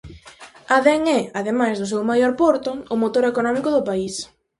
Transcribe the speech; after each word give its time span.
Adén 0.77 1.01
é, 1.19 1.19
ademais 1.39 1.75
do 1.77 1.89
seu 1.91 2.01
maior 2.11 2.33
porto, 2.41 2.69
o 2.93 2.95
motor 3.03 3.23
económico 3.31 3.69
do 3.71 3.85
país. 3.89 4.15